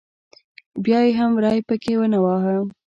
بیا 0.83 0.99
یې 1.05 1.11
هم 1.19 1.31
ری 1.43 1.59
پکې 1.67 1.93
ونه 1.97 2.19
واهه. 2.23 2.55